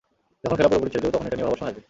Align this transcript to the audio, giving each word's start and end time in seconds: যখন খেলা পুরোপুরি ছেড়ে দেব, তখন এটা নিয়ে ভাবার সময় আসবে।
যখন 0.43 0.55
খেলা 0.59 0.69
পুরোপুরি 0.71 0.91
ছেড়ে 0.93 1.03
দেব, 1.05 1.13
তখন 1.15 1.25
এটা 1.27 1.35
নিয়ে 1.37 1.45
ভাবার 1.47 1.59
সময় 1.59 1.69
আসবে। 1.71 1.79